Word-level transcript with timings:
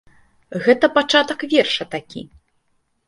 Гэта 0.67 0.89
пачатак 0.97 1.39
верша 1.53 1.89
такі. 1.95 2.21